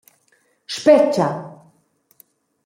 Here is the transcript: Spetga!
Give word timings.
Spetga! 0.75 1.27